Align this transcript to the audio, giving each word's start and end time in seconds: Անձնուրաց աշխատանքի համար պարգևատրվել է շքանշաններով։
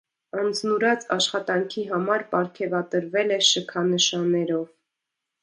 Անձնուրաց 0.43 1.03
աշխատանքի 1.15 1.83
համար 1.91 2.23
պարգևատրվել 2.33 3.35
է 3.37 3.39
շքանշաններով։ 3.51 4.67